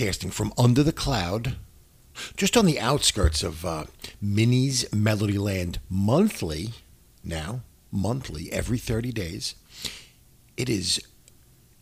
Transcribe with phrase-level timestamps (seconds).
[0.00, 1.56] broadcasting from under the cloud,
[2.34, 3.84] just on the outskirts of uh,
[4.20, 6.70] Minnie's Melodyland monthly,
[7.22, 7.60] now,
[7.92, 9.54] monthly, every 30 days.
[10.56, 11.02] It is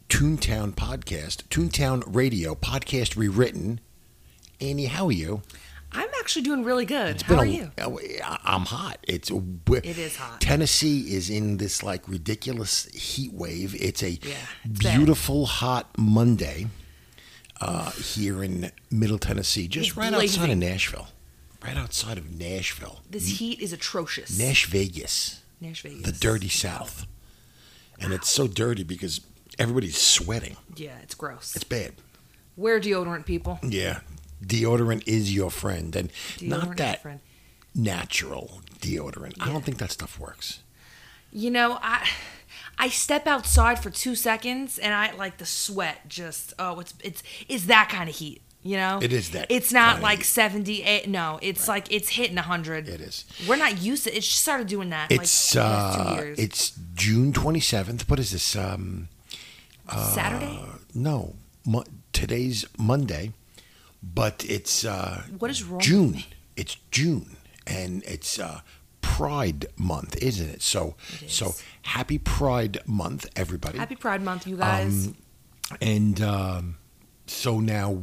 [0.08, 3.78] Toontown Podcast, Toontown Radio, podcast rewritten.
[4.60, 5.42] Annie, how are you?
[5.92, 7.10] I'm actually doing really good.
[7.10, 7.70] It's How are a- you?
[7.78, 8.98] I- I'm hot.
[9.04, 10.40] It's It is hot.
[10.40, 13.76] Tennessee is in this like ridiculous heat wave.
[13.80, 14.96] It's a Yeah, it's bad.
[14.96, 16.66] beautiful hot Monday
[17.60, 20.58] uh, here in Middle Tennessee, just It's right outside of.
[20.58, 21.08] Nashville.
[21.62, 24.38] Right outside of Nashville, This heat is atrocious.
[24.38, 26.02] Nash Vegas, Nash Vegas.
[26.02, 27.04] the dirty South,
[28.00, 29.20] and it's so dirty because
[29.58, 30.56] everybody's sweating.
[30.76, 31.56] Yeah, it's gross.
[31.56, 31.94] It's bad.
[32.56, 33.58] Wear deodorant, people.
[33.62, 34.00] Yeah,
[34.44, 37.04] deodorant is your friend, and Deodorant not that
[37.74, 39.34] natural deodorant.
[39.40, 40.60] I don't think that stuff works.
[41.32, 42.08] You know, I
[42.78, 46.08] I step outside for two seconds and I like the sweat.
[46.08, 48.42] Just oh, it's it's it's that kind of heat.
[48.62, 50.24] You know, It is that It's not like heat.
[50.26, 51.08] seventy eight.
[51.08, 52.88] No, it's like it's hitting hundred.
[52.88, 53.24] It is.
[53.48, 54.10] We're not used to.
[54.10, 54.20] it.
[54.20, 55.10] Just started doing that.
[55.12, 58.08] It's like uh, it's June twenty seventh.
[58.10, 58.56] What is this?
[58.56, 59.08] Um,
[59.90, 60.60] Saturday.
[60.94, 63.32] no, Mo- today's Monday,
[64.02, 66.24] but it's uh, What is wrong June.
[66.56, 68.60] It's June, and it's uh,
[69.16, 70.62] Pride Month, isn't it?
[70.62, 73.78] So, It so happy Pride Month, everybody.
[73.78, 75.08] Happy Pride Month, you guys.
[75.08, 75.16] Um,
[75.80, 76.76] and um,
[77.26, 78.00] so now,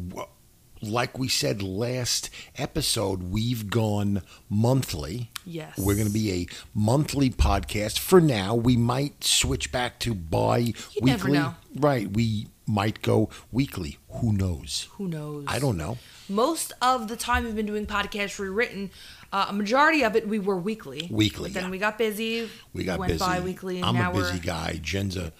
[0.81, 5.31] like we said last episode, we've gone monthly.
[5.45, 5.77] Yes.
[5.77, 7.99] We're going to be a monthly podcast.
[7.99, 11.39] For now, we might switch back to bi weekly.
[11.75, 12.11] Right.
[12.11, 13.97] We might go weekly.
[14.21, 14.87] Who knows?
[14.93, 15.45] Who knows?
[15.47, 15.97] I don't know.
[16.29, 18.89] most of the time we've been doing podcasts rewritten
[19.31, 21.69] uh, a majority of it we were weekly Weekly, but then yeah.
[21.71, 23.19] we got busy We got went busy.
[23.25, 24.79] bi-weekly and I'm a busy guy.
[24.81, 25.33] Jen's a.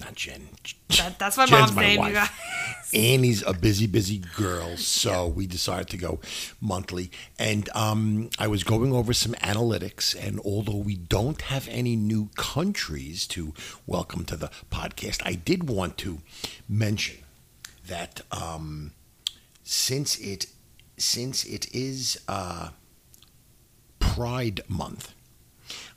[0.00, 0.48] Not Jen.
[0.98, 2.08] that, that's my Jen's mom's my name wife.
[2.08, 2.28] you guys
[2.94, 6.20] Annie's a busy, busy girl, so we decided to go
[6.60, 7.10] monthly.
[7.38, 12.30] And um, I was going over some analytics, and although we don't have any new
[12.36, 13.52] countries to
[13.86, 16.20] welcome to the podcast, I did want to
[16.68, 17.18] mention
[17.88, 18.92] that um,
[19.64, 20.46] since it
[20.96, 22.70] since it is uh,
[23.98, 25.12] Pride Month.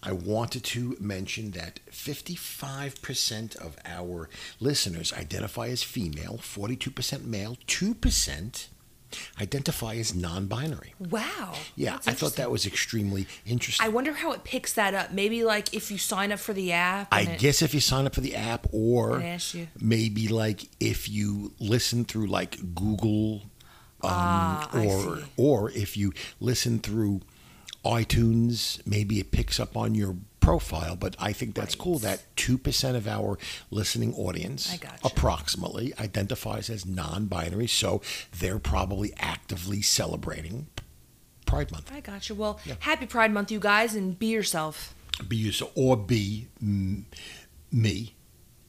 [0.01, 4.29] I wanted to mention that 55% of our
[4.59, 8.67] listeners identify as female, 42% male, 2%
[9.41, 10.93] identify as non binary.
[10.99, 13.83] wow Yeah, I thought that was extremely interesting.
[13.83, 16.71] i wonder how it picks that up maybe like if you sign up for the
[16.73, 19.67] app I it- guess if you sign up for the app, or It asks you.
[19.81, 23.41] maybe like if you listen through like Google,
[24.01, 27.21] um, Ah, or or if you listen through
[27.85, 30.95] iTunes, maybe it picks up on your profile.
[30.95, 31.83] But I think that's Right.
[31.83, 33.37] cool that two percent of our
[33.71, 34.99] listening audience, gotcha.
[35.05, 38.01] approximately, identifies as non-binary, so
[38.37, 40.67] they're probably actively celebrating
[41.45, 41.91] Pride Month.
[41.91, 42.75] i got you well Yeah.
[42.81, 44.93] happy pride month you guys and be yourself
[45.27, 47.05] Be yourself, or be mm,
[47.71, 48.13] me.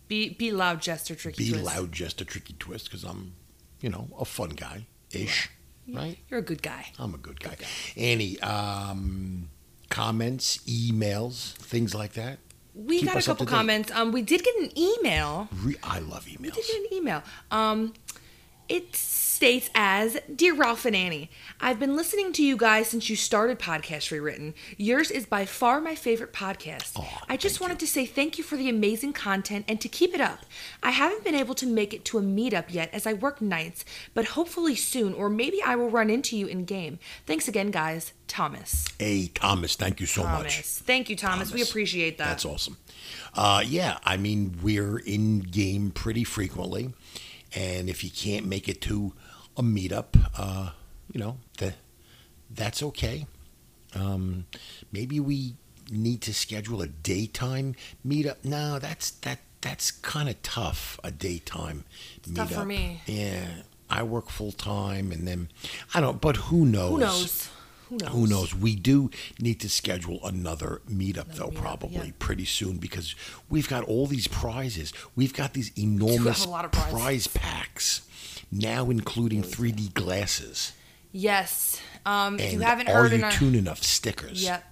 [0.08, 1.64] be be loud jester tricky be twist.
[1.64, 3.34] loud just a tricky twist because i'm
[3.82, 5.50] you know a fun guy ish
[5.88, 6.18] right?
[6.28, 6.86] you're a good guy.
[6.98, 7.56] I'm a good guy.
[7.96, 9.48] annie um
[9.88, 12.38] comments emails things like that?
[12.74, 13.90] We Keep got a couple comments.
[13.92, 15.48] Um we did get an email.
[15.62, 16.40] Re- i love emails.
[16.40, 17.22] We did get an email.
[17.50, 17.94] Um,
[18.68, 18.94] it
[19.40, 21.30] states as Dear Ralph and Annie,
[21.62, 24.52] I've been listening to you guys since you started Podcast Rewritten.
[24.76, 26.94] Yours is by far my favorite podcast.
[26.98, 27.86] Aw, I just wanted you.
[27.86, 30.40] to say thank you for the amazing content and to keep it up.
[30.82, 33.82] I haven't been able to make it to a meetup yet as I work nights,
[34.12, 36.98] but hopefully soon, or maybe I will run into you in game.
[37.24, 38.12] Thanks again, guys.
[38.28, 38.86] Thomas.
[38.98, 40.44] hey thomas thank you so Thomas.
[40.44, 41.50] much Thank you, Thomas.
[41.52, 42.26] We appreciate that.
[42.26, 42.76] That's awesome.
[43.34, 46.92] Uh, yeah, I mean, we're in game pretty frequently.
[47.56, 49.14] And if you can't make it to
[49.60, 50.06] a meetup,
[50.38, 50.70] uh,
[51.12, 51.74] you know, the,
[52.50, 53.26] that's okay.
[53.94, 54.46] Um,
[54.90, 55.54] maybe we
[55.90, 57.74] need to schedule a daytime
[58.06, 58.42] meetup.
[58.42, 60.98] No, that's that that's kind of tough.
[61.04, 61.84] A daytime
[62.22, 62.36] meetup.
[62.36, 63.02] tough for me.
[63.04, 63.44] Yeah,
[63.90, 65.50] I work full time, and then
[65.92, 66.20] I don't.
[66.20, 66.90] But who knows?
[66.90, 67.50] Who knows?
[67.90, 68.12] Who knows?
[68.12, 68.54] Who knows?
[68.54, 69.10] We do
[69.40, 72.12] need to schedule another meetup, though, meetup, probably yeah.
[72.20, 73.14] pretty soon because
[73.50, 74.92] we've got all these prizes.
[75.16, 76.92] We've got these enormous lot of prizes.
[76.92, 78.02] prize packs,
[78.50, 80.72] now including 3D glasses.
[81.12, 81.80] Yes.
[82.06, 84.42] Um, if you haven't are heard you in our tune enough stickers?
[84.42, 84.64] Yep.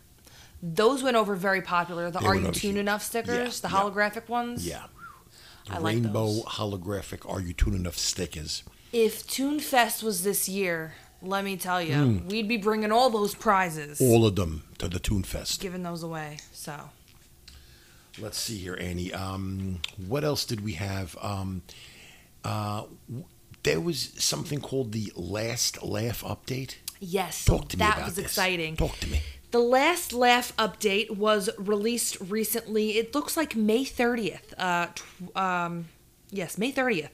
[0.63, 2.11] Those went over very popular.
[2.11, 2.77] The They Are You huge.
[2.77, 3.81] Enough stickers, Yeah, the yeah.
[3.83, 4.67] holographic ones.
[4.67, 4.85] Yeah.
[5.67, 6.45] The I like rainbow those.
[6.45, 8.63] holographic Are You Toon Enough stickers.
[8.93, 13.35] If Toon Fest was this year, let me tell you, we'd be bringing all those
[13.35, 14.01] prizes.
[14.01, 15.61] All of them to the Toon Fest.
[15.61, 16.39] giving those away.
[16.53, 16.75] So
[18.21, 19.13] Let's see here, Annie.
[19.13, 21.17] Um, what else did we have?
[21.23, 21.63] Um,
[22.45, 22.85] uh,
[23.63, 26.77] there was something called the Last Laugh update.
[27.01, 28.25] Yes, so Talk to me that about was this.
[28.27, 28.77] exciting.
[28.77, 29.21] Talk to me.
[29.51, 32.99] The last laugh update was released recently.
[32.99, 34.53] It looks like May 30th.
[34.59, 35.87] Uh, tw- um,
[36.31, 37.09] yes, May 30th.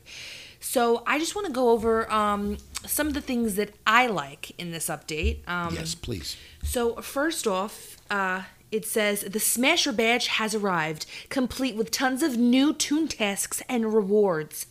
[0.58, 2.56] So I just want to go over um,
[2.86, 5.46] some of the things that I like in this update.
[5.48, 6.36] Um, yes, please.
[6.64, 8.42] So first off, uh,
[8.72, 13.94] it says the Smasher badge has arrived, complete with tons of new toon tasks and
[13.94, 14.66] rewards.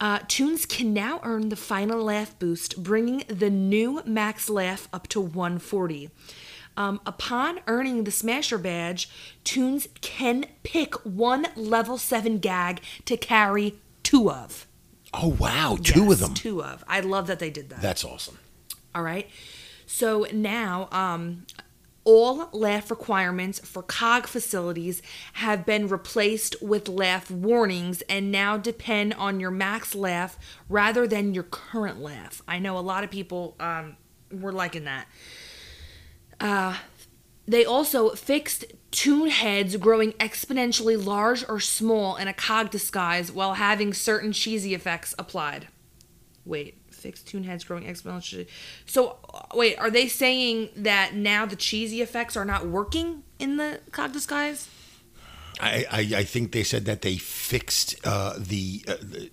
[0.00, 5.06] Uh, toons can now earn the final laugh boost, bringing the new max laugh up
[5.08, 6.10] to 140.
[6.76, 9.10] Um, upon earning the Smasher badge,
[9.44, 14.66] toons can pick one level 7 gag to carry two of.
[15.12, 16.34] Oh wow, two Yes, of them.
[16.34, 16.82] Two of.
[16.88, 17.82] I love that they did that.
[17.82, 18.38] That's awesome.
[18.94, 19.28] All right.
[19.86, 21.46] So now, um,
[22.04, 25.02] all laugh requirements for COG facilities
[25.34, 30.38] have been replaced with laugh warnings and now depend on your max laugh
[30.68, 32.42] rather than your current laugh.
[32.48, 33.96] I know a lot of people um,
[34.32, 35.06] were liking that.
[36.38, 36.76] Uh,
[37.46, 43.54] they also fixed toon heads growing exponentially large or small in a cog disguise while
[43.54, 45.68] having certain cheesy effects applied.
[46.44, 48.46] Wait, fixed toon heads growing exponentially.
[48.86, 53.56] So, uh, wait, are they saying that now the cheesy effects are not working in
[53.56, 54.68] the cog disguise?
[55.60, 59.30] I, I, I think they said that they fixed uh, the, uh, the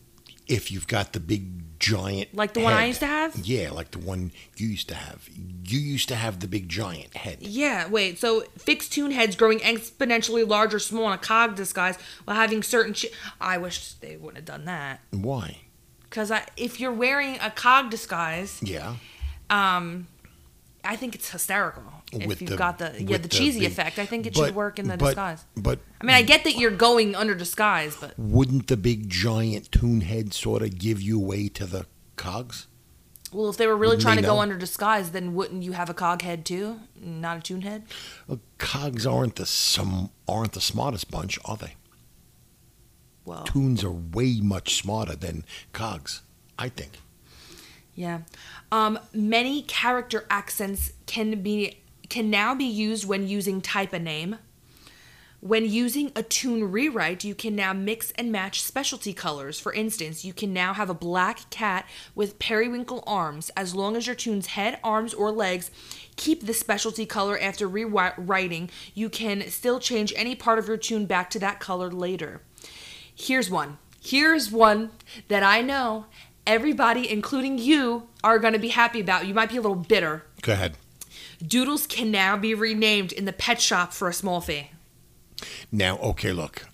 [0.47, 3.35] if you've got the big giant Like the one I used to have?
[3.35, 5.27] Yeah, like the one you used to have.
[5.35, 7.37] You used to have the big giant head.
[7.41, 8.19] Yeah, wait.
[8.19, 12.63] So fixed tune heads growing exponentially large or small in a cog disguise while having
[12.63, 12.93] certain.
[12.93, 15.01] Che- I wish they wouldn't have done that.
[15.11, 15.59] Why?
[16.17, 18.95] Because if you're wearing a cog disguise, Yeah.
[19.51, 20.07] um,
[20.83, 21.83] I think it's hysterical.
[22.11, 24.33] If With you've the- got the yeah the the cheesy big- effect, I think it
[24.33, 25.45] But- should work in the but- disguise.
[25.55, 29.71] But I mean, I get that you're going under disguise, but wouldn't the big giant
[29.71, 31.85] toon head sort of give you away to the
[32.15, 32.65] cogs?
[33.31, 35.87] well, if they were really Wouldn't trying to go under disguise, then wouldn't you have
[35.89, 37.83] a cog head too, not a toon head?
[38.25, 41.75] Well, cogs aren't the some aren't the smartest bunch, are they?
[43.27, 45.43] Well, Toons are way much smarter than
[45.73, 46.21] cogs,
[46.57, 46.93] I think.
[47.93, 48.21] Yeah.
[48.71, 54.37] Um, many character accents can be can now be used when using type a name.
[55.41, 59.59] When using a toon rewrite, you can now mix and match specialty colors.
[59.59, 61.85] For instance, you can now have a black cat
[62.15, 63.51] with periwinkle arms.
[63.57, 65.69] As long as your toon's head, arms, or legs
[66.15, 71.05] keep the specialty color after rewriting, you can still change any part of your toon
[71.05, 72.41] back to that color later.
[73.17, 73.79] Here's one.
[73.99, 74.91] Here's one
[75.27, 76.05] that I know
[76.45, 79.25] everybody, including you, are going to be happy about.
[79.25, 80.23] You might be a little bitter.
[80.43, 80.77] Go ahead.
[81.45, 84.69] Doodles can now be renamed in the pet shop for a small fee.
[85.71, 86.67] Now, okay, look.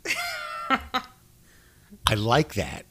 [0.69, 2.85] I like that.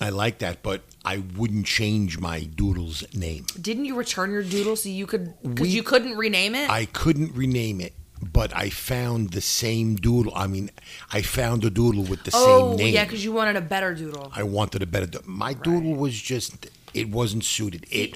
[0.00, 3.46] I like that, but I wouldn't change my doodle's name.
[3.60, 6.70] Didn't you return your doodle so you could because you couldn't rename it?
[6.70, 7.94] I couldn't rename it,
[8.38, 10.32] but I found the same doodle.
[10.44, 10.70] I mean,
[11.18, 12.94] I found a doodle with the oh same name.
[12.94, 14.30] yeah, because you wanted a better doodle.
[14.40, 15.06] I wanted a better.
[15.06, 16.68] do- My doodle was just.
[16.94, 17.84] It wasn't suited.
[17.90, 18.10] It.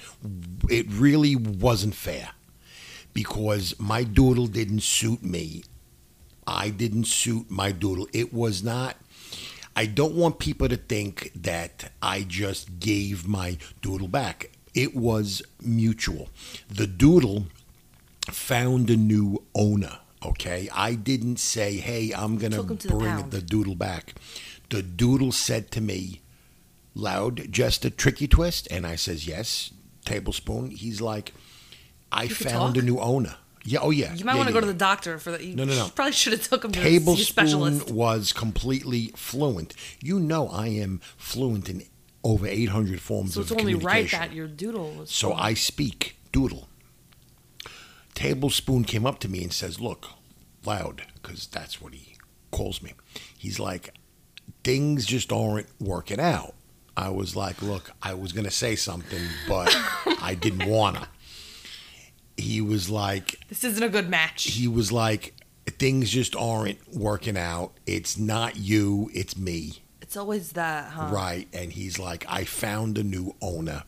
[0.78, 2.28] It really wasn't fair,
[3.12, 5.64] because my doodle didn't suit me.
[6.46, 8.06] I didn't suit my doodle.
[8.12, 8.94] It was not.
[9.74, 14.36] I don't want people to think that I just gave my doodle back.
[14.72, 16.28] It was mutual.
[16.68, 17.46] The doodle
[18.30, 19.98] found a new owner.
[20.24, 23.30] Okay, I didn't say, "Hey, I'm gonna to the bring pound.
[23.32, 24.14] the doodle back."
[24.70, 26.20] The doodle said to me,
[26.94, 29.70] "Loud, just a tricky twist," and I says, "Yes."
[30.04, 30.70] Tablespoon.
[30.70, 31.32] He's like,
[32.10, 33.80] "I found a new owner." Yeah.
[33.80, 34.14] Oh yeah.
[34.14, 35.42] You might yeah, want to yeah, go to the doctor for that.
[35.42, 35.88] You No, no, no.
[35.94, 37.90] Probably should have took him to a Tablespoon specialist.
[37.90, 39.74] was completely fluent.
[40.02, 41.84] You know, I am fluent in
[42.24, 45.10] over 800 forms So of it's only right that your doodle was.
[45.10, 45.36] So full.
[45.38, 46.68] I speak doodle.
[48.22, 50.10] Tablespoon came up to me and says, "Look,
[50.64, 52.14] loud," because that's what he
[52.52, 52.92] calls me.
[53.36, 53.94] He's like,
[54.62, 56.54] "Things just aren't working out."
[56.96, 59.74] I was like, "Look, I was gonna say something, but
[60.22, 61.08] I didn't wanna."
[62.36, 64.44] He was like, This isn't a good match.
[64.44, 65.34] he was like,
[65.66, 67.72] "Things just aren't working out.
[67.86, 71.08] It's not you, it's me." It's always that, huh?
[71.10, 71.48] Right.
[71.52, 73.82] And he's like, I found a new owner.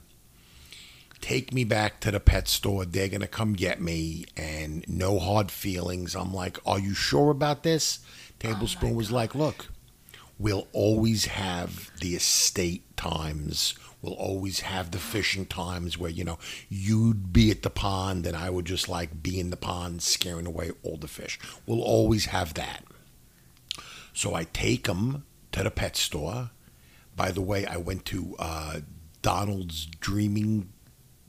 [1.24, 2.84] Take me back to the pet store.
[2.84, 6.14] They're going to come get me and no hard feelings.
[6.14, 8.00] I'm like, Are you sure about this?
[8.38, 9.68] Tablespoon was like, Look,
[10.38, 13.72] we'll always have the estate times.
[14.02, 16.38] We'll always have the fishing times where, you know,
[16.68, 20.46] you'd be at the pond and I would just like be in the pond scaring
[20.46, 21.38] away all the fish.
[21.64, 22.84] We'll always have that.
[24.12, 26.50] So I take him to the pet store.
[27.16, 28.80] By the way, I went to uh,
[29.22, 30.68] Donald's dreaming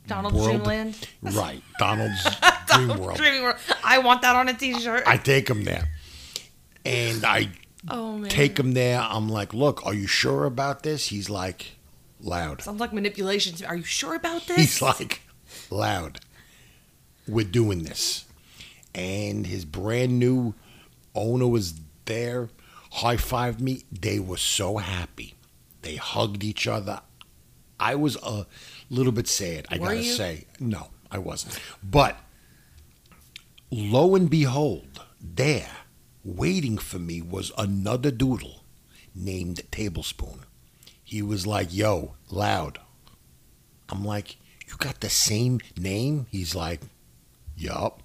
[0.08, 0.64] Donald's world.
[0.64, 1.08] Dreamland.
[1.22, 2.24] Right, Donald's
[2.68, 3.18] dream world.
[3.18, 3.58] Dreaming World.
[3.84, 5.04] I want that on a T-shirt.
[5.06, 5.90] I take him there,
[6.86, 7.50] and I
[7.90, 9.00] oh take him there.
[9.02, 11.78] I'm like, "Look, are you sure about this?" He's like,
[12.20, 13.66] "Loud." Sounds like manipulation.
[13.66, 14.58] Are you sure about this?
[14.58, 15.22] He's like,
[15.70, 16.20] "Loud."
[17.28, 18.26] We're doing this,
[18.94, 20.54] and his brand new
[21.16, 21.74] owner was
[22.06, 22.50] there,
[22.92, 23.84] high fived me.
[23.92, 25.34] They were so happy.
[25.82, 27.02] They hugged each other.
[27.80, 28.46] I was a
[28.96, 29.68] little bit sad.
[29.70, 30.14] I Were gotta you?
[30.14, 31.60] say, no, I wasn't.
[31.84, 32.18] But
[33.72, 35.72] lo and behold, there,
[36.24, 38.64] waiting for me, was another doodle
[39.14, 40.46] named Tablespoon.
[41.04, 42.80] He was like, "Yo, loud."
[43.90, 44.38] I'm like,
[44.68, 46.82] "You got the same name?" He's like,
[47.56, 48.02] "Yup."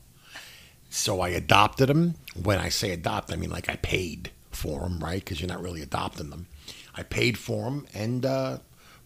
[0.90, 2.16] So I adopted him.
[2.34, 5.20] When I say adopt, I mean like I paid for him, right?
[5.24, 6.46] Because you're not really adopting them.
[6.94, 8.58] I paid for him and uh,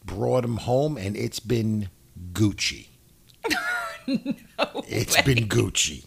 [0.05, 1.89] brought him home, and it's been
[2.33, 2.89] Gucci.
[4.87, 6.05] It's been Gucci.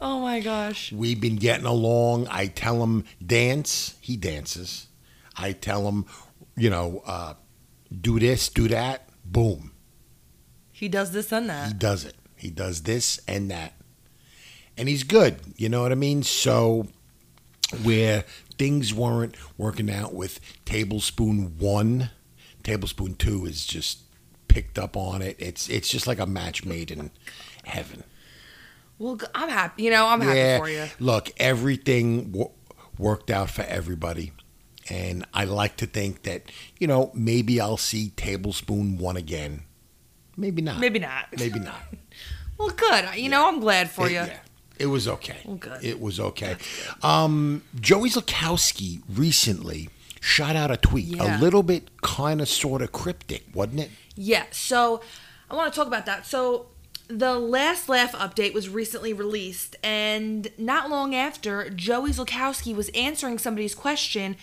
[0.00, 0.92] oh my gosh.
[0.92, 2.26] We've been getting along.
[2.28, 4.88] I tell him dance, he dances.
[5.36, 6.06] I tell him,
[6.56, 7.34] you know, uh,
[8.00, 9.08] do this, do that.
[9.24, 9.70] Boom,
[10.72, 11.68] He does this and that.
[11.68, 12.16] he does it.
[12.36, 13.74] He does this and that,
[14.76, 15.36] and he's good.
[15.56, 16.24] You know what I mean?
[16.24, 16.88] So
[17.84, 18.24] where
[18.58, 22.10] things weren't working out with Tablespoon One,
[22.62, 24.00] Tablespoon Two is just
[24.48, 25.36] picked up on it.
[25.38, 27.10] It's it's just like a match made in
[27.64, 28.04] heaven.
[28.98, 29.84] Well, I'm happy.
[29.84, 30.86] You know, I'm happy for you.
[30.98, 32.50] Look, everything w-
[32.98, 34.32] worked out for everybody.
[34.90, 36.42] And I like to think that,
[36.78, 39.62] you know, maybe I'll see Tablespoon one again.
[40.36, 40.80] Maybe not.
[40.80, 41.26] Maybe not.
[41.38, 41.80] Maybe not.
[42.58, 43.14] Well, good.
[43.14, 44.16] You know, I'm glad for It- you.
[44.18, 44.38] yeah,
[44.78, 45.38] it was okay.
[45.44, 45.82] Well, good.
[45.84, 46.56] It was okay.
[47.02, 49.88] Um, Joey Zukowski recently
[50.20, 51.38] shot out a tweet, Yeah.
[51.38, 53.90] a little bit kind of sort of cryptic, wasn't it?
[54.14, 55.00] Yeah, so
[55.50, 56.26] I want to talk about that.
[56.26, 56.66] So
[57.08, 63.38] the last laugh update was recently released, and not long after, Joey Zlakowski was answering
[63.38, 64.36] somebody's question,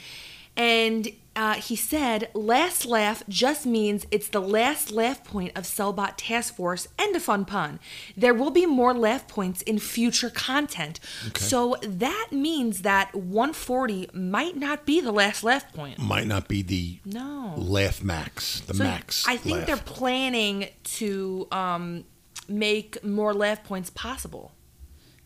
[0.58, 6.14] and uh, he said, "Last laugh just means it's the last laugh point of Sellbot
[6.18, 7.80] Task Force." And a fun pun.
[8.18, 11.00] There will be more laugh points in future content,
[11.36, 16.00] so that means that 140 might not be the last laugh point.
[16.00, 17.54] Might not be the No.
[17.58, 19.26] laugh max, the So max.
[19.28, 19.68] I think laugh.
[19.68, 20.68] they're planning
[21.00, 22.04] to um,
[22.50, 24.52] make more laugh points possible,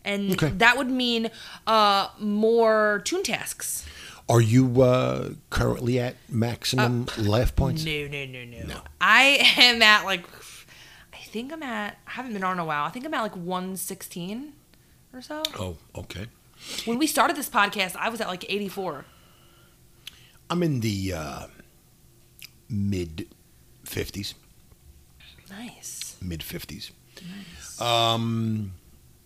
[0.04, 0.50] and Okay.
[0.58, 1.30] that would mean
[1.66, 3.86] uh, more toon tasks.
[4.28, 7.82] Are you uh, currently at maximum laugh points?
[7.82, 10.24] Uh, No, no, no, no, I am at like,
[11.12, 11.98] I think I'm at.
[12.06, 12.84] I haven't been on in a while.
[12.84, 14.52] I think I'm at like 116
[15.12, 15.42] or so.
[15.58, 16.26] Oh, okay.
[16.84, 19.04] When we started this podcast, I was at like 84.
[20.48, 21.46] I'm in the uh,
[22.68, 23.28] mid
[23.84, 24.34] 50s.
[25.50, 26.16] Nice.
[26.22, 26.92] Mid 50s.
[27.80, 28.72] Um,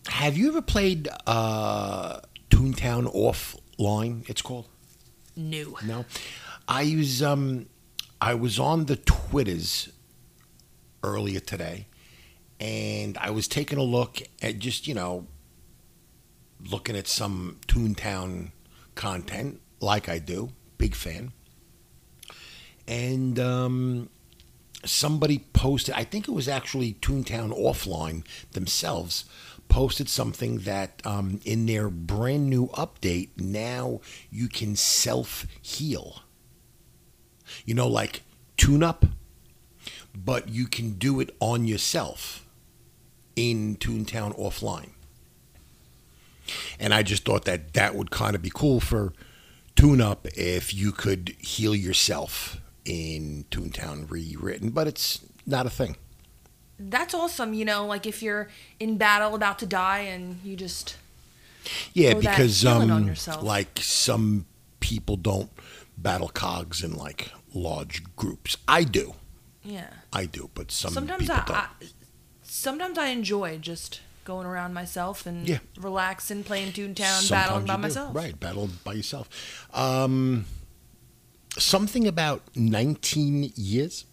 [0.09, 4.29] have you ever played uh, Toontown Offline?
[4.29, 4.69] It's called.
[5.37, 5.77] New.
[5.85, 6.07] No,
[6.67, 7.67] I was um,
[8.21, 9.91] I was on the Twitters
[11.03, 11.87] earlier today,
[12.59, 15.27] and I was taking a look at just you know
[16.71, 18.53] looking at some Toontown
[18.95, 21.33] content like I do, big fan,
[22.89, 24.09] and um,
[24.87, 25.95] somebody posted.
[25.95, 29.27] I think it was actually Toontown Offline themselves
[29.69, 36.23] posted something that um, in their brand new update now you can self heal.
[37.65, 38.23] You know, like
[38.57, 39.07] toon up,
[40.15, 42.47] but you can do it on yourself
[43.37, 44.91] in Toontown Offline.
[46.79, 49.13] And I just thought that that would kind of be cool for
[49.75, 55.97] toon up if you could heal yourself in Toontown rewritten, but it's not a thing.
[56.79, 57.55] That's awesome.
[57.55, 60.97] You know, like if you're in battle about to die and you just
[61.95, 64.47] Yeah, because um, like some
[64.81, 65.51] people don't
[65.97, 68.57] battle cogs in like large groups.
[68.69, 69.15] I do,
[69.65, 69.89] yeah.
[70.13, 71.57] I do, but some sometimes people I, don't.
[71.57, 71.67] I
[72.43, 75.59] sometimes I enjoy just going around myself and Yeah.
[75.79, 77.83] relaxing, playing Toontown, Sometimes battling by do.
[77.83, 78.15] myself.
[78.15, 78.39] right?
[78.39, 79.29] Battle by yourself.
[79.73, 80.45] Um,
[81.59, 84.05] something about nineteen years.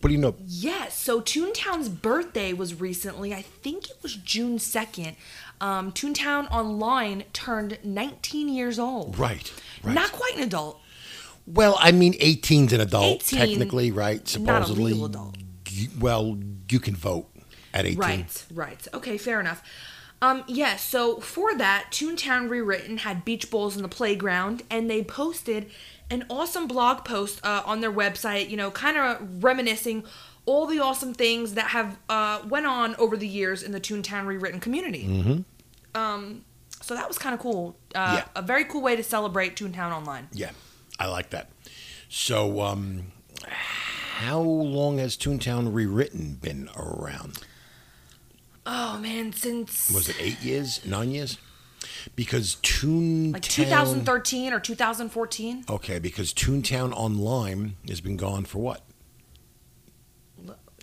[0.00, 0.34] What do you know?
[0.46, 0.98] Yes.
[0.98, 3.34] So Toontown's birthday was recently.
[3.34, 5.16] I think it was June second.
[5.60, 9.18] Um, Toontown Online turned 19 years old.
[9.18, 9.94] Right, right.
[9.94, 10.80] Not quite an adult.
[11.46, 14.26] well, I mean, 18's an adult 18, technically, right?
[14.26, 14.92] Supposedly.
[14.94, 15.36] not a adult.
[15.68, 16.38] you- well,
[16.70, 17.28] you can vote
[17.74, 17.98] at eighteen.
[17.98, 18.88] Right, right.
[18.94, 19.62] Okay, fair enough.
[20.22, 25.02] Um, yes, so for that, Toontown Rewritten had beach bowls in the playground, and they
[25.02, 25.70] posted
[26.10, 30.04] an awesome blog post uh, on their website, you know, kind of reminiscing
[30.46, 34.26] all the awesome things that have uh, went on over the years in the Toontown
[34.26, 35.06] Rewritten community.
[35.06, 36.00] Mm-hmm.
[36.00, 36.44] Um,
[36.80, 37.76] so that was kind of cool.
[37.94, 38.24] Uh, Yeah.
[38.34, 40.28] A very cool way to celebrate Toontown Online.
[40.32, 40.50] Yeah,
[40.98, 41.50] I like that.
[42.08, 43.12] So, um,
[44.16, 47.38] how long has Toontown Rewritten been around?
[48.66, 51.38] Oh man, since Was it eight years, nine years?
[52.14, 55.64] Because Toontown, like 2013 or 2014.
[55.68, 58.82] Okay, because Toontown Online has been gone for what?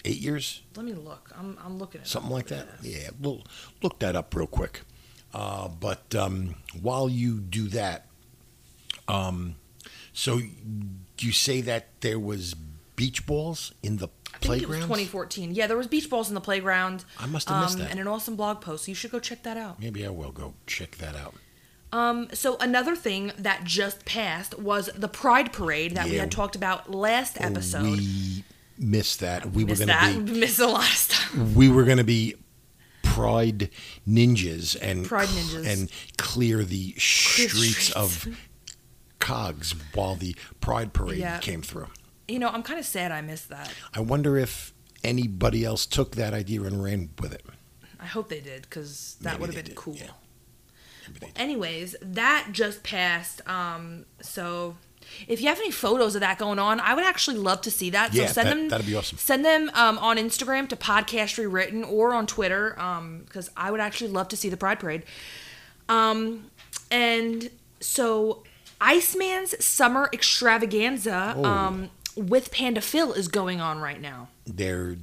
[0.05, 1.31] Eight years, Let me look.
[1.37, 2.67] I'm, I'm looking at something like that.
[2.81, 3.43] Yeah, we'll
[3.81, 4.81] look that up real quick.
[5.33, 8.05] Uh, but um, while you do that,
[9.09, 9.55] um,
[10.13, 10.39] so
[11.19, 12.55] you say that there was
[12.95, 14.07] beach balls in the
[14.43, 15.53] I think it was 2014.
[15.53, 17.05] Yeah, there was beach balls in the playground.
[17.19, 17.91] I must have missed um, that.
[17.91, 18.85] And an awesome blog post.
[18.85, 19.79] So you should go check that out.
[19.79, 21.35] Maybe I will go check that out.
[21.93, 26.55] Um, so another thing that just passed was the Pride Parade that we had talked
[26.55, 27.83] about last episode.
[27.83, 28.43] We
[28.77, 29.51] missed that.
[29.51, 30.13] We were Missed going that.
[30.27, 31.35] to be Missed a lot of stuff.
[31.55, 32.35] we were going to be
[33.03, 33.69] pride
[34.07, 35.65] ninjas and Pride ninjas.
[35.65, 37.91] and clear the streets, streets.
[37.91, 38.27] of
[39.19, 41.39] cogs while the pride parade Yeah.
[41.39, 41.87] came through.
[42.27, 43.73] You know, I'm kind of sad I missed that.
[43.93, 47.43] I wonder if anybody else took that idea and ran with it.
[47.99, 49.95] I hope they did because that would have been did, cool.
[49.95, 50.07] yeah.
[51.19, 51.31] Did.
[51.37, 53.41] Anyways, that just passed.
[53.47, 54.75] Um, so
[55.27, 57.89] if you have any photos of that going on, I would actually love to see
[57.91, 58.11] that.
[58.13, 58.67] So Yeah, send that- them.
[58.69, 59.17] that'd be awesome.
[59.17, 62.71] Send them um, on Instagram to podcast rewritten or on Twitter
[63.25, 65.03] because I would actually love to see the Pride Parade.
[65.87, 66.51] Um,
[66.91, 68.43] and so
[68.81, 71.45] Iceman's summer extravaganza Oh.
[71.45, 74.29] um, with Panda Phil is going on right now.
[74.45, 74.97] They're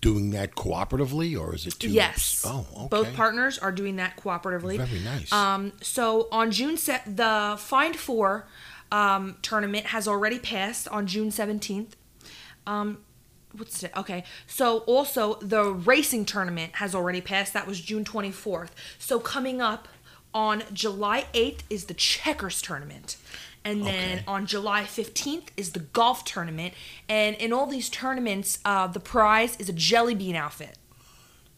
[0.00, 1.88] doing that cooperatively, or is it two?
[1.88, 2.42] Yes.
[2.46, 2.88] Oh, okay.
[2.88, 4.76] Both partners are doing that cooperatively.
[4.76, 5.32] Very nice.
[5.32, 8.46] Um, so on June se- the Find Four
[8.92, 11.96] um, tournament has already passed on June seventeenth.
[12.66, 12.98] Um,
[13.56, 13.92] what's it?
[13.96, 14.24] Okay.
[14.46, 17.54] So also the racing tournament has already passed.
[17.54, 18.74] That was June twenty fourth.
[18.98, 19.88] So coming up
[20.34, 23.16] on July eighth is the checkers tournament.
[23.64, 24.24] And then Okay.
[24.28, 26.74] on July 15th is the golf tournament.
[27.08, 30.76] And in all these tournaments, uh, the prize is a jelly bean outfit.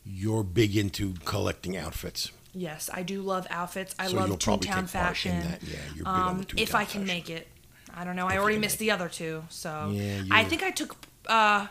[0.05, 2.31] You're big into collecting outfits.
[2.55, 3.95] Yes, I do love outfits.
[3.99, 5.40] I So love Toontown fashion.
[5.40, 5.62] that.
[5.62, 7.07] Yeah, you're big on um, if I can fashion.
[7.07, 7.49] make it.
[7.92, 8.27] I don't know.
[8.29, 10.97] I already missed the other two, so Yeah, I think I took.
[11.27, 11.66] Uh,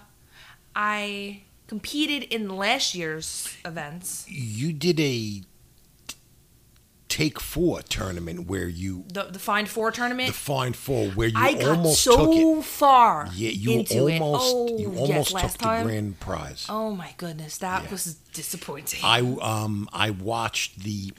[0.75, 4.25] I competed in last year's events.
[4.27, 5.41] You did a
[7.15, 10.27] take four tournament where you The the Find Four tournament.
[10.27, 12.65] the Find Four where you I got almost took so it.
[12.65, 14.53] far Yeah, you into almost it.
[14.53, 15.83] Oh, you yes, almost last took time.
[15.83, 16.65] the grand prize.
[16.67, 17.91] Oh my goodness, that Yeah.
[17.91, 18.99] was disappointing.
[19.03, 21.13] I um I watched the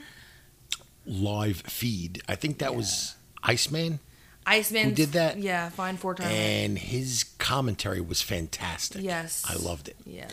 [1.05, 2.21] live feed.
[2.27, 3.99] I think that was Iceman,
[4.45, 5.37] Iceman who did that?
[5.37, 6.39] Yeah, Find Four tournament.
[6.41, 9.01] and his commentary was fantastic.
[9.03, 9.95] yes, I loved it.
[10.05, 10.27] Yeah.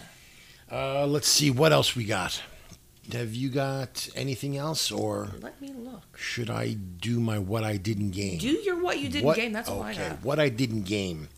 [0.70, 2.42] Uh, let's see what else we got.
[3.12, 6.16] Have you got anything else, or Let me look.
[6.16, 8.38] should I do my what I didn't game?
[8.38, 9.52] Do your what you did What- game.
[9.52, 11.28] That's I okay, what I didn't game.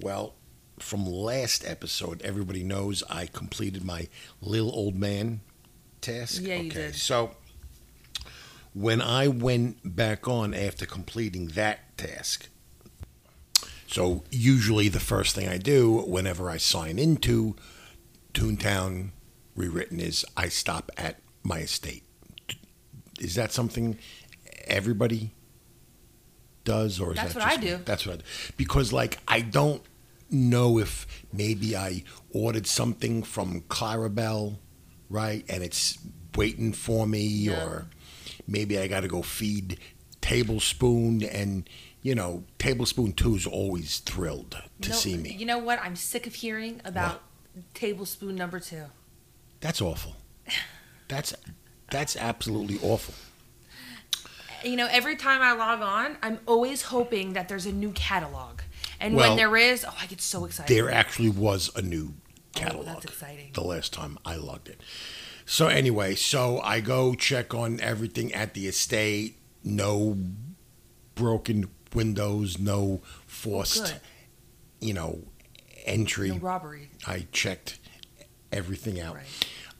[0.00, 0.34] Well,
[0.78, 4.08] from last episode, everybody knows I completed my
[4.40, 5.40] little old man
[6.00, 6.42] task.
[6.42, 6.94] Yeah, you did.
[6.94, 7.34] So
[8.72, 12.48] when I went back on after completing that task,
[13.86, 17.54] so usually the first thing I do whenever I sign into
[18.32, 19.10] Toontown
[19.56, 22.04] Rewritten is I stop at my estate.
[23.20, 23.98] Is that something
[24.66, 25.32] everybody
[26.64, 27.70] does, or is That's that what I just me?
[27.70, 27.78] do.
[27.84, 28.24] That's what I do.
[28.56, 29.82] Because like I don't
[30.30, 34.56] know if maybe I ordered something from Clarabelle,
[35.08, 35.98] right, and it's
[36.34, 37.64] waiting for me, Yeah.
[37.64, 37.86] or
[38.48, 39.78] maybe I got to go feed
[40.20, 41.68] Tablespoon, and
[42.02, 45.32] you know Tablespoon Two is always thrilled to No, see me.
[45.38, 45.78] You know what?
[45.80, 47.22] I'm sick of hearing about
[47.74, 48.84] tablespoon number two.
[49.64, 50.14] That's awful.
[51.08, 51.32] That's
[51.90, 53.14] that's absolutely awful.
[54.62, 58.60] You know, every time I log on, I'm always hoping that there's a new catalog.
[59.00, 60.74] And Well, when there is, oh, I get so excited.
[60.74, 62.12] There actually was a new
[62.54, 62.82] catalog.
[62.82, 63.52] Oh, that's exciting.
[63.54, 64.82] The last time I logged it.
[65.46, 69.38] So anyway, so I go check on everything at the estate.
[69.62, 70.18] No
[71.14, 72.58] broken windows.
[72.58, 74.00] No forced, Good.
[74.80, 75.20] you know,
[75.86, 76.32] entry.
[76.32, 76.90] No robbery.
[77.06, 77.78] I checked
[78.52, 79.14] everything out.
[79.14, 79.24] Right.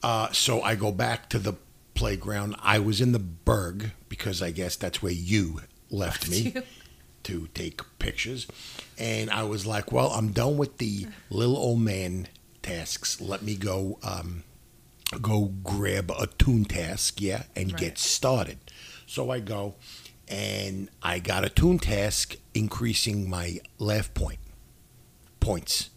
[0.05, 1.53] Uh, so I go back to the
[1.95, 2.55] playground.
[2.61, 6.53] I was in the Brrrgh because I guess that's where you left me
[7.23, 8.45] to take pictures.
[8.99, 12.27] And I was like, well, I'm done with the little old man
[12.61, 13.19] tasks.
[13.19, 14.43] Let me go um,
[15.23, 17.79] go grab a toon task, yeah, and Right.
[17.81, 18.59] get started.
[19.07, 19.73] So I go
[20.27, 24.39] and I got a toon task increasing my laugh point
[25.39, 25.89] points.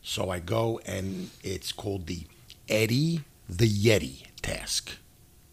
[0.00, 2.26] So I go and it's called the
[2.68, 3.22] Eddie
[3.56, 4.98] the Yeti task.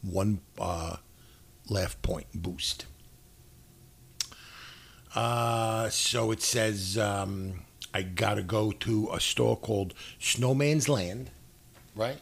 [0.01, 0.97] One uh,
[1.67, 2.85] laugh point boost.
[5.13, 7.61] Uh, so it says um,
[7.93, 11.31] I got to go to a store called Snowman's Land,
[11.95, 12.19] right?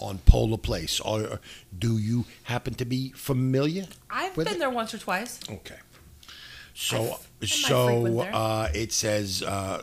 [0.00, 1.00] On Polar Place.
[1.00, 1.40] Or
[1.76, 3.86] do you happen to be familiar?
[4.10, 4.58] I've been it?
[4.58, 5.38] there once or twice.
[5.48, 5.76] Okay.
[6.74, 9.82] So so uh, it says uh,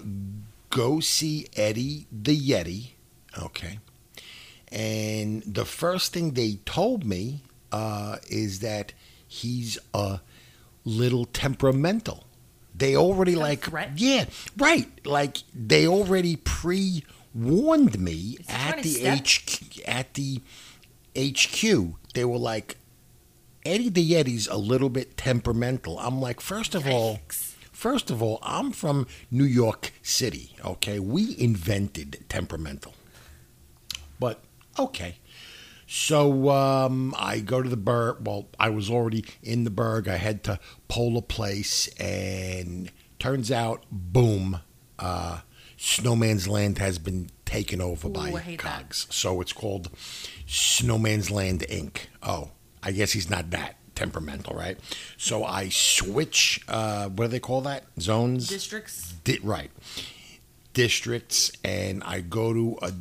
[0.69, 2.91] go see Eddie the Yeti.
[3.38, 3.80] Okay.
[4.75, 8.91] And the first thing they told me uh, is that
[9.25, 10.19] he's a
[10.83, 12.25] little temperamental.
[12.77, 13.91] They already a like threat?
[13.95, 14.25] yeah
[14.57, 19.19] right like they already pre warned me at the step?
[19.25, 20.41] HQ at the
[21.17, 21.95] HQ.
[22.13, 22.75] They were like
[23.65, 25.97] Eddie the Yeti's a little bit temperamental.
[25.99, 27.19] I'm like, first of all,
[27.71, 30.55] first of all, I'm from New York City.
[30.63, 32.93] Okay, we invented temperamental,
[34.19, 34.43] but
[34.77, 35.17] okay.
[35.88, 38.21] So um, I go to the Brrrgh.
[38.21, 40.07] Well, I was already in the Brrrgh.
[40.07, 44.61] I head to Polar Place, and turns out, boom,
[44.97, 45.41] uh,
[45.77, 48.81] Snowman's Land has been taken over Ooh, by hate that.
[48.81, 49.07] Cogs.
[49.09, 49.89] So it's called
[50.47, 52.07] Snowman's Land Inc.
[52.23, 52.49] Oh,
[52.81, 54.77] I guess he's not that temperamental, right?
[55.17, 56.61] So I switch.
[56.67, 57.83] Uh, what do they call that?
[57.99, 58.47] Zones.
[58.47, 59.13] Districts.
[59.23, 59.71] Di- right.
[60.73, 62.91] Districts, and I go to a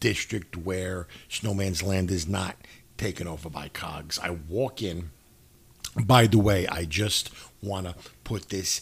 [0.00, 2.56] district where Snowman's Land is not
[2.96, 4.18] taken over by Cogs.
[4.18, 5.10] I walk in.
[5.96, 7.30] By the way, I just
[7.62, 8.80] want to put this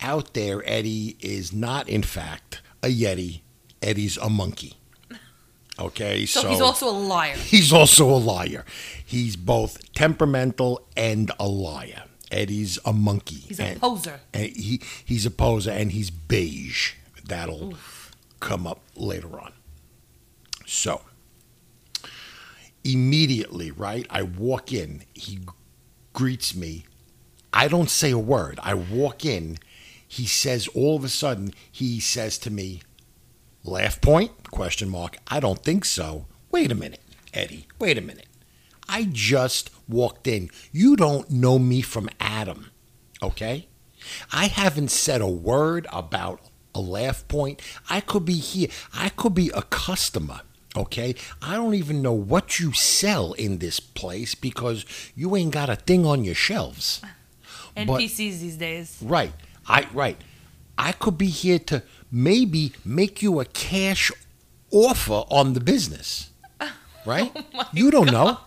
[0.00, 0.62] out there.
[0.66, 3.40] Eddie is not, in fact, a Yeti.
[3.82, 4.74] Eddie's a monkey.
[5.78, 7.34] Okay, So, he's also a liar.
[7.34, 8.64] He's also a liar.
[9.04, 12.04] He's both temperamental and a liar.
[12.30, 13.36] Eddie's a monkey.
[13.48, 14.20] He's a poser.
[14.32, 16.92] and he he's a poser and he's beige.
[17.24, 17.74] That'll
[18.40, 19.52] come up later on.
[20.74, 21.02] So
[22.84, 24.06] immediately, right?
[24.10, 25.04] I walk in.
[25.14, 25.40] He
[26.12, 26.84] greets me.
[27.52, 28.58] I don't say a word.
[28.62, 29.58] I walk in.
[30.06, 32.82] He says all of a sudden he says to me,
[33.64, 34.50] Laugh point?
[34.50, 35.16] Question mark.
[35.26, 36.26] I don't think so.
[36.50, 37.00] Wait a minute,
[37.32, 37.66] Eddie.
[37.78, 38.26] Wait a minute.
[38.86, 40.50] I just walked in.
[40.70, 42.70] You don't know me from Adam,
[43.22, 43.68] okay?
[44.30, 46.40] I haven't said a word about
[46.74, 47.62] a laugh point.
[47.88, 48.68] I could be here.
[48.92, 50.42] I could be a customer,
[50.76, 51.14] okay?
[51.42, 54.84] I don't even know what you sell in this place because
[55.16, 57.00] you ain't got a thing on your shelves.
[57.76, 58.96] And But- these days.
[59.02, 59.32] Right.
[59.66, 60.20] I right.
[60.76, 64.10] I could be here to maybe make you a cash
[64.70, 66.30] offer on the business.
[67.06, 67.30] Right?
[67.54, 68.38] Oh you don't know.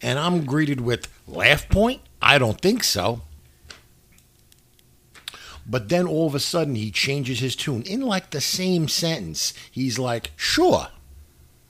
[0.00, 2.00] And I'm greeted with laugh point?
[2.22, 3.20] I don't think so.
[5.66, 9.52] But then all of a sudden he changes his tune in like the same sentence.
[9.70, 10.88] He's like, "Sure."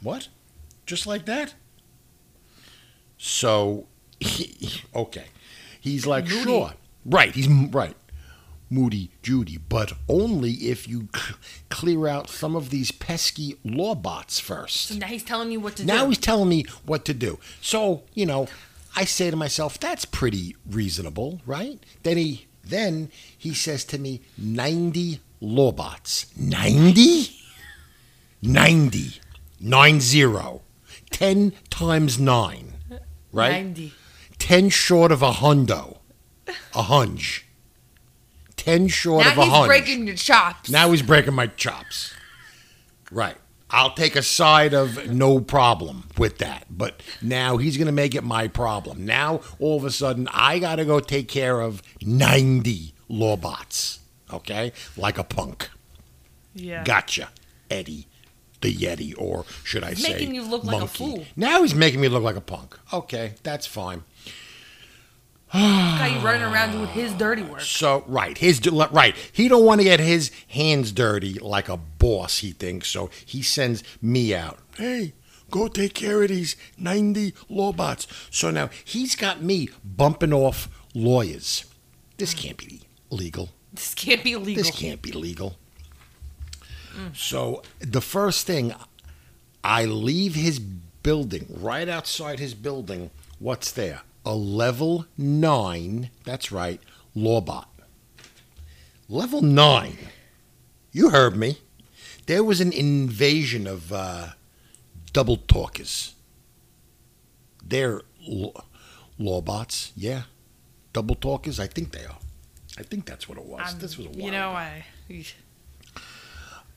[0.03, 0.29] What?
[0.87, 1.55] Just like that?
[3.19, 3.87] So,
[4.19, 5.27] he, okay.
[5.81, 6.43] He's like, Moody.
[6.43, 6.73] "Sure."
[7.05, 7.97] Right, he's right.
[8.73, 11.35] Moody Judy, but only if you c-
[11.71, 14.83] clear out some of these pesky law bots first.
[14.87, 15.99] So now he's telling you what to Now do.
[16.03, 17.41] Now he's telling me what to do.
[17.61, 18.47] So, you know,
[18.95, 21.81] I say to myself, that's pretty reasonable, right?
[22.05, 26.27] Then he then he says to me, 90 lawbots.
[26.39, 27.31] 90?
[28.43, 29.21] 90.
[29.61, 30.61] 90.
[31.11, 32.73] 10 times 9.
[33.33, 33.53] Right?
[33.53, 33.93] 90.
[34.39, 35.99] 10 short of a hundo.
[36.75, 37.47] A hunch.
[38.57, 39.49] 10 short Now of a hunch.
[39.49, 39.69] Now he's hunch.
[39.69, 40.71] breaking your chops.
[40.71, 42.15] Now he's breaking my chops.
[43.11, 43.37] Right.
[43.73, 46.67] I'll take a side of no problem with that.
[46.71, 49.05] But now he's going to make it my problem.
[49.05, 53.99] Now, all of a sudden, I got to go take care of 90 lawbots.
[54.33, 54.73] Okay?
[54.97, 55.71] Like a punk.
[56.55, 56.83] yeah.
[56.83, 57.29] Gotcha,
[57.71, 58.09] Eddie
[58.61, 60.99] the Yeti, or should I say, making you look like a monkey.
[60.99, 61.25] fool.
[61.37, 62.79] Now he's making me look like a punk.
[62.93, 64.05] Okay, that's fine.
[65.53, 67.63] Got you running around doing his dirty work.
[67.63, 69.17] So right, his right.
[69.33, 72.39] He don't want to get his hands dirty like a boss.
[72.39, 73.11] He thinks so.
[73.27, 74.61] He sends me out.
[74.77, 75.15] Hey,
[75.51, 78.07] go take care of these ninety lawbots.
[78.31, 81.65] So now he's got me bumping off lawyers.
[82.17, 83.49] This can't be legal.
[83.73, 84.63] This can't be legal.
[84.63, 85.57] This can't be legal.
[87.15, 88.75] So the first thing,
[89.65, 93.11] I leave his building right outside his building.
[93.39, 94.03] What's there?
[94.25, 96.11] A level nine.
[96.25, 96.81] That's right,
[97.17, 97.67] Lawbot.
[99.09, 99.99] Level nine.
[100.93, 101.59] You heard me.
[102.27, 104.29] There was an invasion of uh,
[105.13, 106.15] double talkers.
[107.65, 108.65] They're law,
[109.19, 110.23] law bots, yeah.
[110.93, 112.19] Double talkers, I think they are.
[112.79, 113.75] I think that's what it was.
[113.79, 114.57] this was a while Um, You know, ago.
[114.57, 114.85] I.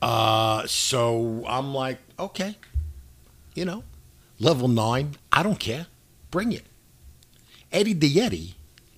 [0.04, 2.58] Uh, so I'm like, okay,
[3.54, 3.84] you know,
[4.38, 5.86] level nine, I don't care.
[6.30, 6.66] Bring it.
[7.72, 8.52] Eddie the Yeti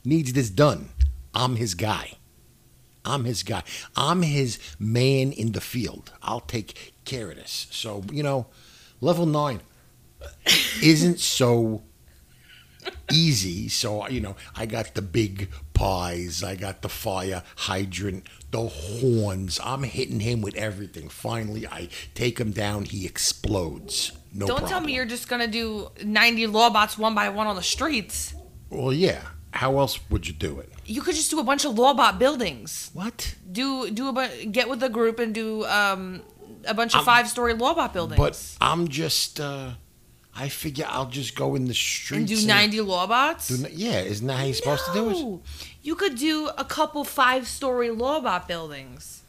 [0.05, 0.88] needs this done.
[1.33, 2.14] I'm his guy.
[3.05, 3.62] I'm his guy.
[3.95, 6.11] I'm his man in the field.
[6.25, 7.69] I'll take care of this.
[7.71, 8.47] So, you know,
[9.01, 9.61] level nine
[10.83, 11.85] isn't so
[13.12, 13.69] easy.
[13.69, 19.61] So, you know, I got the big pies, I got the fire hydrant, the horns.
[19.62, 21.09] I'm hitting him with everything.
[21.09, 22.85] Finally, I take him down.
[22.85, 24.12] He explodes.
[24.33, 27.62] No Don't tell me you're just gonna do 90 lawbots one by one on the
[27.62, 28.35] streets.
[28.71, 29.23] Well, yeah.
[29.53, 30.71] How else would you do it?
[30.85, 32.90] You could just do a bunch of lawbot buildings.
[32.92, 33.35] What?
[33.51, 36.23] Do do a bu- get with a group and do um
[36.66, 38.19] a bunch of I'm- five story lawbot buildings.
[38.19, 39.40] But I'm just.
[39.40, 39.71] uh
[40.38, 43.49] I figure I'll just go in the streets and do 90 lawbots.
[43.49, 45.12] do n- yeah, isn't that how you're supposed to do it?
[45.14, 45.42] No.
[45.83, 49.22] You could do a couple five story lawbot buildings.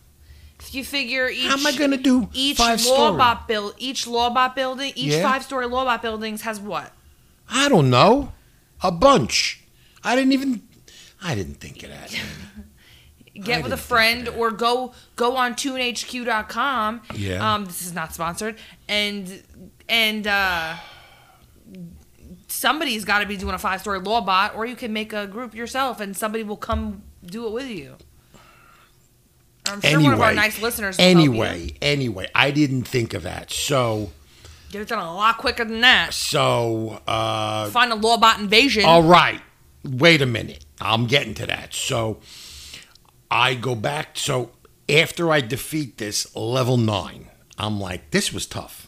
[0.59, 2.97] If you figure each How am I going to do each five story?
[2.99, 5.21] lawbot build each lawbot building each Yeah.
[5.23, 6.91] five story lawbot buildings has what?
[7.49, 8.33] I don't know.
[8.81, 9.63] A bunch.
[10.03, 10.61] I didn't even.
[11.23, 12.11] I didn't think of that.
[13.33, 17.01] Get I with a think friend or go go on toonhq.com.
[17.13, 17.53] Yeah.
[17.53, 18.57] Um this is not sponsored
[18.89, 19.43] and
[19.87, 20.75] and uh
[22.47, 25.53] somebody's got to be doing a five story lawbot or you can make a group
[25.53, 27.95] yourself and somebody will come do it with you.
[29.69, 31.21] I'm sure Anyway, one of our nice listeners will help you.
[31.31, 33.51] anyway, anyway, I didn't think of that.
[33.51, 34.12] So,
[34.71, 36.13] Get it done a lot quicker than that.
[36.13, 38.86] so, uh, Find a lawbot invasion.
[38.86, 39.41] all right.
[39.83, 40.65] Wait a minute.
[40.81, 41.73] I'm getting to that.
[41.73, 42.19] So,
[43.29, 44.17] I go back.
[44.17, 44.51] So,
[44.89, 48.87] after I defeat this level nine, I'm like, this was tough.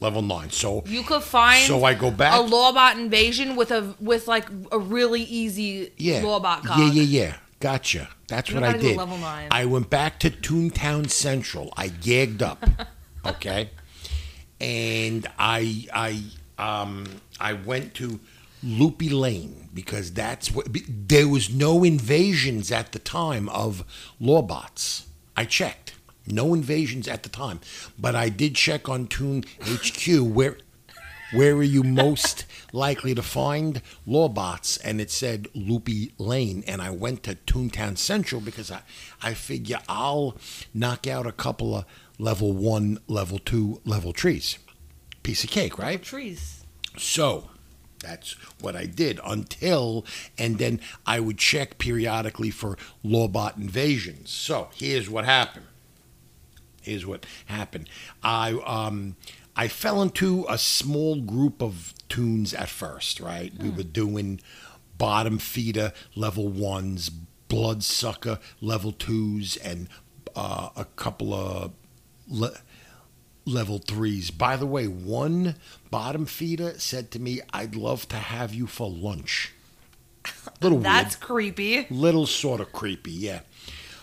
[0.00, 0.50] Level nine.
[0.50, 4.46] So, you could find So I go back- a lawbot invasion with a with like
[4.70, 6.20] a really easy yeah.
[6.22, 6.78] lawbot cog.
[6.78, 7.36] Yeah, yeah, yeah.
[7.60, 8.08] Gotcha.
[8.28, 8.96] That's You what I did.
[8.96, 9.48] level nine.
[9.50, 11.72] I went back to Toontown Central.
[11.76, 12.62] I gagged up.
[13.26, 13.70] okay.
[14.60, 16.22] And I I
[16.58, 17.06] um
[17.40, 18.20] I went to
[18.62, 20.66] Loopy Lane because that's what
[21.08, 23.84] there was no invasions at the time of
[24.20, 25.04] lawbots.
[25.36, 25.94] I checked.
[26.26, 27.60] No invasions at the time.
[27.98, 30.58] But I did check on Toon HQ where
[31.32, 34.78] where are you most likely to find lawbots?
[34.84, 36.62] And it said Loopy Lane.
[36.68, 38.82] And I went to Toontown Central because I,
[39.20, 40.36] I figure I'll
[40.72, 41.84] knock out a couple of
[42.18, 44.58] level one, level two, level trees.
[45.24, 46.00] Piece of cake, right?
[46.00, 46.64] Trees.
[46.96, 47.50] So
[47.98, 50.06] that's what I did until,
[50.38, 54.30] and then I would check periodically for lawbot invasions.
[54.30, 55.66] So here's what happened.
[56.86, 57.88] Here's what happened.
[58.22, 59.16] I um
[59.56, 63.20] I fell into a small group of toons at first.
[63.20, 64.40] Right, we were doing
[64.96, 67.10] bottom feeder level ones,
[67.48, 69.88] bloodsucker level twos, and
[70.34, 71.72] uh, a couple of.
[72.28, 72.58] Le-
[73.48, 74.32] level threes.
[74.32, 75.54] By the way, one
[75.88, 79.52] bottom feeder said to me, "I'd love to have you for lunch."
[80.60, 81.86] Little That's weird, creepy.
[81.88, 83.40] little sort of creepy, yeah.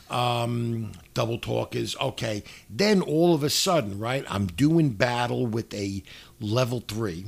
[0.10, 2.44] Um, double talkers, okay.
[2.70, 4.26] Then all of a sudden, right?
[4.30, 6.04] I'm doing battle with a
[6.40, 7.26] level three,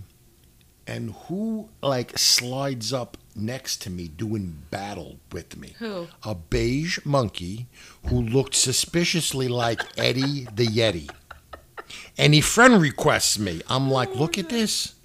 [0.85, 5.73] and who like slides up next to me doing battle with me?
[5.79, 6.07] Who?
[6.23, 7.67] A beige monkey
[8.07, 11.09] who looked suspiciously like Eddie the Yeti
[12.17, 13.61] and he friend requests me.
[13.69, 14.95] I'm like, look at this.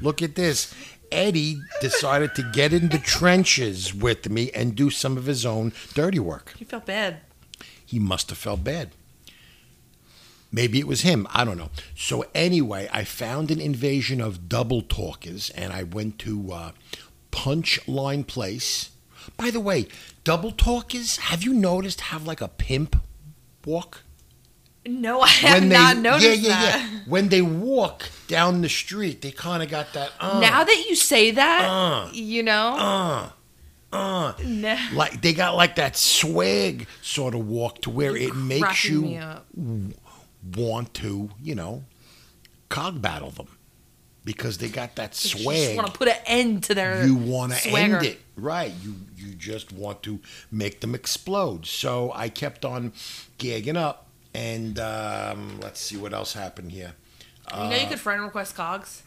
[0.00, 0.74] Look at this.
[1.12, 5.72] Eddie decided to get in the trenches with me and do some of his own
[5.94, 6.54] dirty work.
[6.58, 7.20] He felt bad.
[7.84, 8.90] He must have felt bad.
[10.50, 11.26] Maybe it was him.
[11.30, 11.70] I don't know.
[11.96, 16.72] So, anyway, I found an invasion of double talkers and I went to uh,
[17.30, 18.90] Punchline Place.
[19.36, 19.88] By the way,
[20.24, 22.96] double talkers, have you noticed, have like a pimp
[23.64, 24.02] walk?
[24.84, 26.90] No, I have not noticed yeah, yeah, that.
[26.92, 26.98] yeah.
[27.06, 30.10] When they walk down the street, they kind of got that.
[30.18, 32.08] Uh, Now that you say that, Uh.
[32.12, 33.30] you know, uh,
[33.92, 34.76] uh, no.
[34.94, 39.18] like they got like that swag sort of walk to where it makes you
[40.56, 41.84] want to, you know,
[42.68, 43.48] cog battle them
[44.24, 45.58] because they got that swag.
[45.58, 48.72] You just want to put an end to their you want to end it right
[48.82, 50.18] you you just want to
[50.50, 52.92] make them explode so i kept on
[53.36, 56.92] gagging up and um, let's see what else happened here
[57.52, 59.02] You know, you could friend request cogs.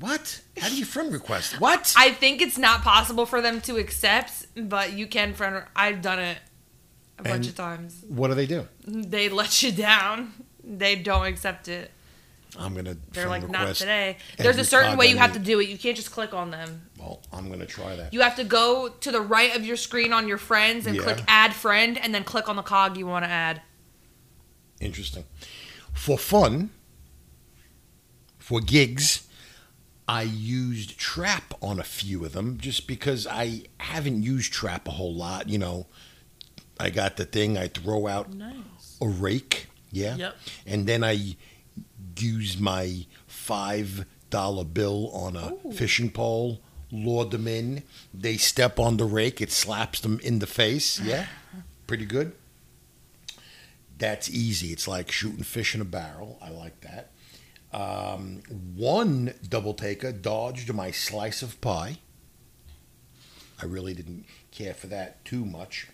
[0.00, 3.76] what how do you friend request what I think it's not possible for them to
[3.76, 5.64] accept, but you can friend.
[5.74, 6.38] I've done it
[7.18, 8.02] a bunch And- of times.
[8.08, 10.32] what do they do They let you down.
[10.62, 11.90] They don't accept it.
[12.58, 12.96] I'm gonna.
[13.12, 14.16] They're friend like not request today.
[14.38, 15.68] There's a certain way you have to do it.
[15.68, 16.82] You can't just click on them.
[16.98, 18.12] Well, I'm gonna try that.
[18.14, 21.02] You have to go to the right of your screen on your friends and Yeah.
[21.02, 23.60] click add friend and then click on the cog you want to add.
[24.80, 25.24] Interesting.
[25.92, 26.70] For fun,
[28.38, 29.26] for gigs,
[30.06, 34.92] I used Trap on a few of them just because I haven't used Trap a
[34.92, 35.48] whole lot.
[35.48, 35.86] You know,
[36.80, 38.96] I got the thing, I throw out Nice.
[39.00, 40.16] a rake, yeah?
[40.16, 40.36] Yep.
[40.66, 41.36] And then I
[42.16, 45.72] use my $5 bill on a Ooh.
[45.72, 46.60] fishing pole,
[46.90, 47.82] lure them in.
[48.14, 51.26] They step on the rake, it slaps them in the face, yeah?
[51.86, 52.32] Pretty good.
[53.98, 54.72] That's easy.
[54.72, 56.38] It's like shooting fish in a barrel.
[56.40, 57.10] I like that.
[57.72, 58.42] Um,
[58.76, 61.98] one double talker dodged my slice of pie.
[63.60, 65.88] I really didn't care for that too much.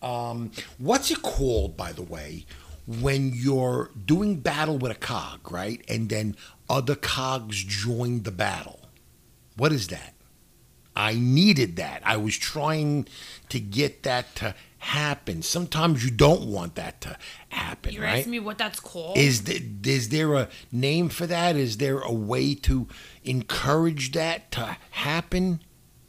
[0.00, 2.46] Um, what's it called, by the way,
[2.86, 5.84] when you're doing battle with a cog, right?
[5.88, 6.36] And then
[6.68, 8.80] other cogs join the battle.
[9.56, 10.14] What is that?
[10.96, 12.02] I needed that.
[12.04, 13.06] I was trying
[13.48, 15.42] to get that to happen.
[15.42, 17.16] Sometimes you don't want that to
[17.50, 18.18] happen, You're right?
[18.18, 19.16] asking me what that's called?
[19.16, 21.54] Is there, is there a name for that?
[21.54, 22.88] Is there a way to
[23.22, 25.60] encourage that to happen?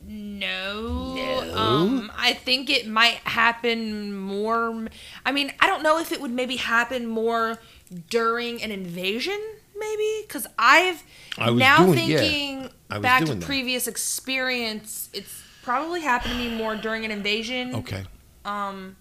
[0.06, 1.14] No.
[1.16, 1.56] No?
[1.56, 4.88] Um, I think it might happen more.
[5.24, 7.60] I mean, I don't know if it would maybe happen more
[8.10, 9.40] during an invasion,
[9.78, 10.24] maybe?
[10.28, 11.04] Because I've
[11.38, 13.44] I was now doing- yeah, thinking was back to that.
[13.46, 17.76] previous experience, it's probably happened to me more during an invasion.
[17.76, 18.04] Okay.
[18.46, 18.96] Um,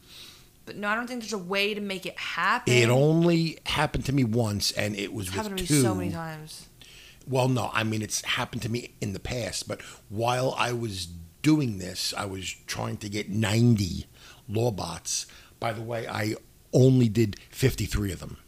[0.65, 2.73] but no, I don't think there's a way to make it happen.
[2.73, 5.95] It only happened to me once, and it was It's with happened to me so
[5.95, 6.69] many times.
[7.27, 11.09] Well, no, I mean it's happened to me in the past, but while I was
[11.43, 14.07] doing this, I was trying to get 90
[14.51, 15.27] lawbots.
[15.61, 16.35] By the way, I
[16.73, 18.39] only did 53 of them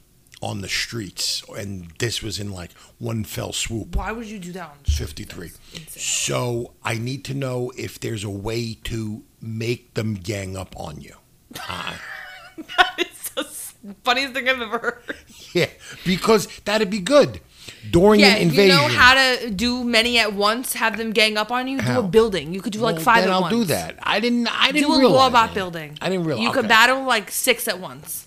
[0.43, 3.97] on the streets, and this was in like one fell swoop.
[3.97, 4.69] Why would you do that?
[4.69, 5.51] On 53.
[5.89, 11.01] So I need to know if there's a way to make them gang up on
[11.01, 11.15] you.
[11.69, 11.95] Uh,
[12.99, 15.17] it's the funniest thing I've ever heard.
[15.53, 15.67] yeah,
[16.07, 17.41] because that'd be good
[17.91, 18.65] during Yeah, an if invasion.
[18.65, 21.81] you know how to do many at once, have them gang up on you.
[21.81, 22.55] Do a building.
[22.55, 23.55] You could do like five then at I'll once.
[23.55, 23.99] do that.
[24.03, 24.47] I didn't.
[24.49, 25.99] I didn't Do a realize building.
[26.01, 26.45] I didn't realize.
[26.45, 28.27] You could battle like six at once.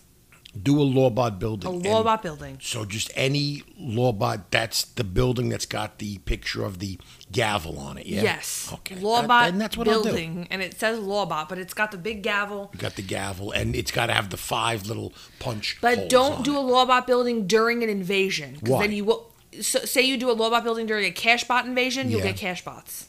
[0.64, 1.86] Do a lawbot building.
[1.86, 2.58] A lawbot building.
[2.62, 4.44] So just any lawbot.
[4.52, 7.00] That's the building that's got the picture of the
[7.32, 8.06] gavel on it.
[8.06, 8.24] Yeah.
[8.24, 8.70] Yes.
[8.74, 8.96] Okay.
[8.96, 10.10] that- Lawbot then that's what I'll do.
[10.10, 12.70] building, and it says lawbot, but it's got the big gavel.
[12.74, 15.78] You got the gavel, and it's got to have the five little punch.
[15.82, 16.60] But don't on do it.
[16.60, 18.88] a lawbot building during an invasion, because Why?
[18.88, 19.32] then you will.
[19.62, 22.28] So, say you do a lawbot building during a cash bot invasion, you'll Yeah.
[22.28, 23.08] get cash bots.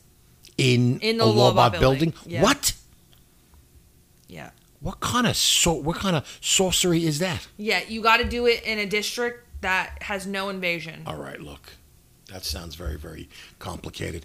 [0.56, 1.80] in in the a building.
[1.80, 2.14] building.
[2.26, 2.42] Yeah.
[2.42, 2.72] What?
[4.80, 5.72] What kind of so?
[5.72, 7.46] What kind of sorcery is that?
[7.56, 11.02] Yeah, you got to do it in a district that has no invasion.
[11.06, 11.72] All right, look,
[12.30, 14.24] that sounds very, very complicated.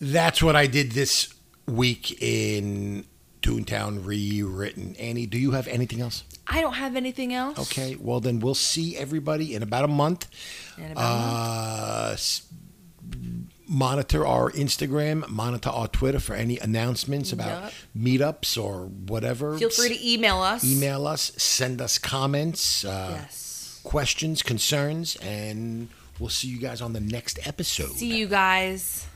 [0.00, 1.32] That's what I did this
[1.66, 3.06] week in
[3.40, 4.96] Toontown Rewritten.
[4.96, 6.24] Annie, do you have anything else?
[6.46, 7.58] I don't have anything else.
[7.58, 10.28] Okay, well then we'll see everybody in about a month.
[10.76, 11.38] And about a month.
[11.38, 12.46] Uh, s-
[13.68, 17.72] monitor our Instagram, monitor our Twitter for any announcements about Yup.
[17.98, 19.58] meetups or whatever.
[19.58, 20.64] Feel free to email us.
[20.64, 23.80] email us, send us comments, uh, Yes.
[23.82, 27.92] questions, concerns, and we'll see you guys on the next episode.
[27.96, 29.06] See you guys.